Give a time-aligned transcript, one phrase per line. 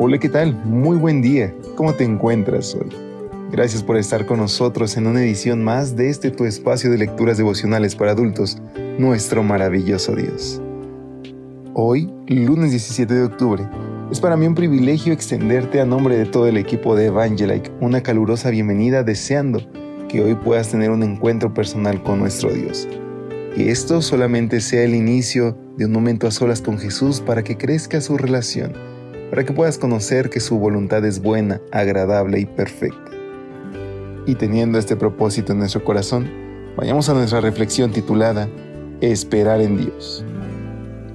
[0.00, 0.54] Hola, ¿qué tal?
[0.64, 1.52] Muy buen día.
[1.74, 2.88] ¿Cómo te encuentras hoy?
[3.50, 7.36] Gracias por estar con nosotros en una edición más de este tu espacio de lecturas
[7.36, 8.58] devocionales para adultos,
[8.96, 10.62] nuestro maravilloso Dios.
[11.74, 13.68] Hoy, lunes 17 de octubre,
[14.12, 18.00] es para mí un privilegio extenderte a nombre de todo el equipo de Evangelike una
[18.00, 19.68] calurosa bienvenida deseando
[20.08, 22.86] que hoy puedas tener un encuentro personal con nuestro Dios.
[23.52, 27.56] Que esto solamente sea el inicio de un momento a solas con Jesús para que
[27.56, 28.74] crezca su relación
[29.30, 33.10] para que puedas conocer que su voluntad es buena, agradable y perfecta.
[34.26, 36.28] Y teniendo este propósito en nuestro corazón,
[36.76, 38.48] vayamos a nuestra reflexión titulada
[39.00, 40.24] Esperar en Dios.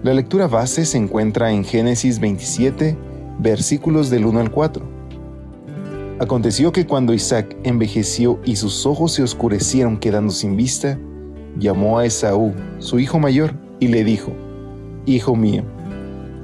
[0.03, 2.97] La lectura base se encuentra en Génesis 27,
[3.39, 4.93] versículos del 1 al 4.
[6.19, 10.99] Aconteció que cuando Isaac envejeció y sus ojos se oscurecieron quedando sin vista,
[11.57, 14.31] llamó a Esaú, su hijo mayor, y le dijo,
[15.05, 15.63] Hijo mío.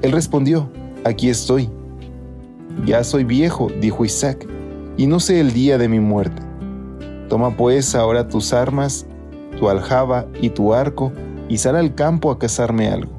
[0.02, 0.70] Él respondió,
[1.04, 1.68] aquí estoy.
[2.84, 4.46] Ya soy viejo, dijo Isaac,
[4.96, 6.42] y no sé el día de mi muerte.
[7.28, 9.06] Toma pues ahora tus armas,
[9.58, 11.12] tu aljaba y tu arco,
[11.48, 13.12] y sal al campo a cazarme algo.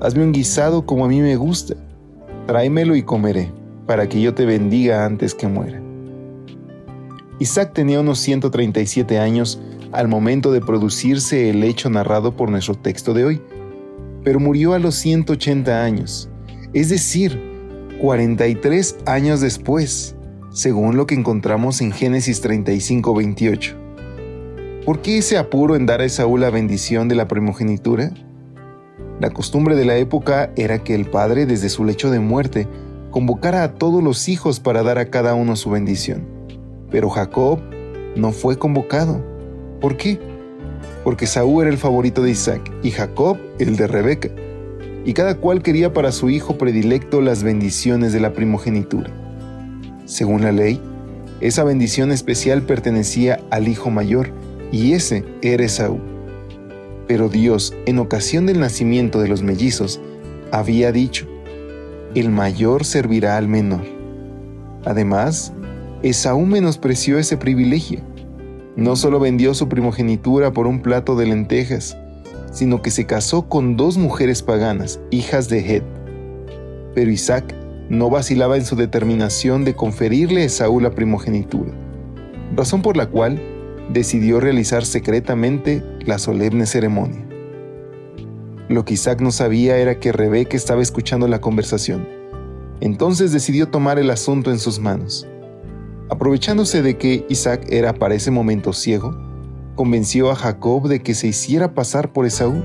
[0.00, 1.74] Hazme un guisado como a mí me gusta.
[2.46, 3.52] Tráemelo y comeré,
[3.86, 5.80] para que yo te bendiga antes que muera.
[7.38, 9.60] Isaac tenía unos 137 años
[9.92, 13.42] al momento de producirse el hecho narrado por nuestro texto de hoy,
[14.24, 16.31] pero murió a los 180 años
[16.74, 17.38] es decir,
[18.00, 20.16] 43 años después,
[20.50, 23.76] según lo que encontramos en Génesis 35, 28.
[24.86, 28.10] ¿Por qué ese apuro en dar a Esaú la bendición de la primogenitura?
[29.20, 32.66] La costumbre de la época era que el padre, desde su lecho de muerte,
[33.10, 36.26] convocara a todos los hijos para dar a cada uno su bendición.
[36.90, 37.60] Pero Jacob
[38.16, 39.22] no fue convocado.
[39.80, 40.18] ¿Por qué?
[41.04, 44.30] Porque Saúl era el favorito de Isaac y Jacob el de Rebeca
[45.04, 49.10] y cada cual quería para su hijo predilecto las bendiciones de la primogenitura.
[50.04, 50.80] Según la ley,
[51.40, 54.30] esa bendición especial pertenecía al hijo mayor,
[54.70, 55.98] y ese era Esaú.
[57.08, 60.00] Pero Dios, en ocasión del nacimiento de los mellizos,
[60.50, 61.26] había dicho,
[62.14, 63.82] el mayor servirá al menor.
[64.84, 65.52] Además,
[66.02, 68.00] Esaú menospreció ese privilegio.
[68.76, 71.96] No solo vendió su primogenitura por un plato de lentejas,
[72.52, 75.84] sino que se casó con dos mujeres paganas, hijas de Het.
[76.94, 77.54] Pero Isaac
[77.88, 81.72] no vacilaba en su determinación de conferirle a Saúl la primogenitura,
[82.54, 83.40] razón por la cual
[83.92, 87.26] decidió realizar secretamente la solemne ceremonia.
[88.68, 92.08] Lo que Isaac no sabía era que Rebeca estaba escuchando la conversación.
[92.80, 95.26] Entonces decidió tomar el asunto en sus manos.
[96.08, 99.14] Aprovechándose de que Isaac era para ese momento ciego,
[99.82, 102.62] convenció a Jacob de que se hiciera pasar por Esaú.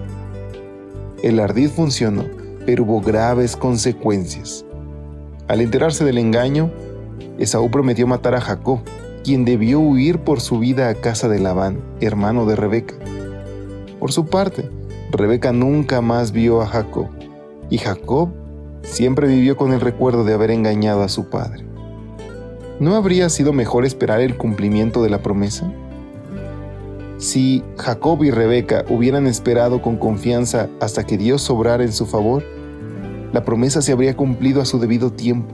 [1.24, 2.26] El ardid funcionó,
[2.64, 4.64] pero hubo graves consecuencias.
[5.48, 6.70] Al enterarse del engaño,
[7.40, 8.82] Esaú prometió matar a Jacob,
[9.24, 12.94] quien debió huir por su vida a casa de Labán, hermano de Rebeca.
[14.00, 14.70] Por su parte,
[15.12, 17.08] Rebeca nunca más vio a Jacob,
[17.72, 18.30] y Jacob
[18.84, 21.66] siempre vivió con el recuerdo de haber engañado a su padre.
[22.80, 25.74] ¿No habría sido mejor esperar el cumplimiento de la promesa?
[27.18, 32.44] Si Jacob y Rebeca hubieran esperado con confianza hasta que Dios sobrara en su favor,
[33.34, 35.54] la promesa se habría cumplido a su debido tiempo.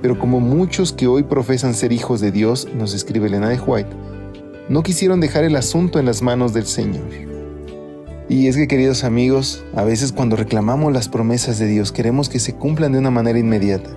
[0.00, 3.90] Pero como muchos que hoy profesan ser hijos de Dios, nos escribe Elena de White,
[4.70, 7.04] no quisieron dejar el asunto en las manos del Señor.
[8.28, 12.40] Y es que, queridos amigos, a veces cuando reclamamos las promesas de Dios queremos que
[12.40, 13.90] se cumplan de una manera inmediata,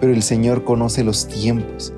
[0.00, 1.92] pero el Señor conoce los tiempos.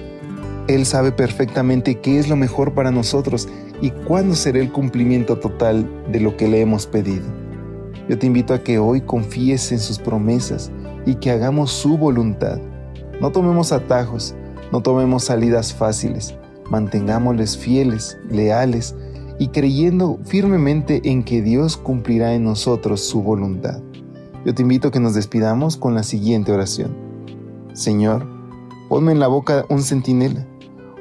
[0.68, 3.48] Él sabe perfectamente qué es lo mejor para nosotros
[3.80, 7.24] y cuándo será el cumplimiento total de lo que le hemos pedido.
[8.08, 10.70] Yo te invito a que hoy confíes en sus promesas
[11.06, 12.58] y que hagamos su voluntad.
[13.20, 14.34] No tomemos atajos,
[14.72, 16.34] no tomemos salidas fáciles,
[16.68, 18.94] mantengámosles fieles, leales
[19.38, 23.80] y creyendo firmemente en que Dios cumplirá en nosotros su voluntad.
[24.44, 26.96] Yo te invito a que nos despidamos con la siguiente oración.
[27.72, 28.26] Señor,
[28.88, 30.46] ponme en la boca un centinela,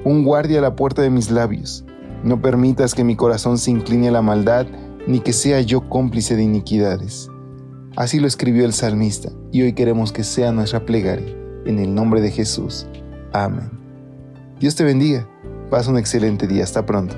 [0.06, 1.86] un guardia a la puerta de mis labios
[2.25, 4.66] no permitas que mi corazón se incline a la maldad,
[5.06, 7.30] ni que sea yo cómplice de iniquidades.
[7.96, 11.38] Así lo escribió el salmista, y hoy queremos que sea nuestra plegaria,
[11.68, 12.88] en el nombre de Jesús.
[13.31, 13.69] Amén.
[14.60, 15.30] Dios te bendiga.
[15.69, 16.63] Pasa un excelente día.
[16.63, 17.16] Hasta pronto.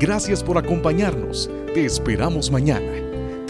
[0.00, 1.50] Gracias por acompañarnos.
[1.74, 3.11] Te esperamos mañana.